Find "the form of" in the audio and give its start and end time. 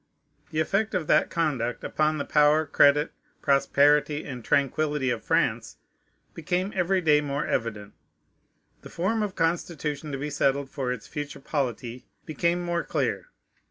8.81-9.35